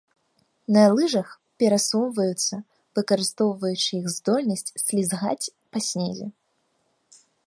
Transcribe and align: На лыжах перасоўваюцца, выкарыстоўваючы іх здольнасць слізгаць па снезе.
На 0.75 0.83
лыжах 0.99 1.29
перасоўваюцца, 1.63 2.55
выкарыстоўваючы 2.99 3.91
іх 3.99 4.07
здольнасць 4.15 4.73
слізгаць 4.87 5.51
па 5.75 5.83
снезе. 5.89 6.25